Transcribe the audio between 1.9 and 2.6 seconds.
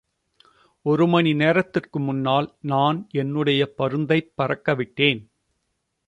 முன்னால்